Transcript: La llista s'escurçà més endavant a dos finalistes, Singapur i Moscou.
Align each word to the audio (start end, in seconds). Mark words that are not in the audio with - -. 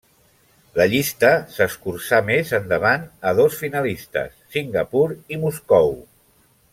La 0.79 0.85
llista 0.93 1.29
s'escurçà 1.57 2.21
més 2.31 2.53
endavant 2.59 3.05
a 3.33 3.37
dos 3.43 3.59
finalistes, 3.61 4.33
Singapur 4.57 5.07
i 5.37 5.43
Moscou. 5.47 5.93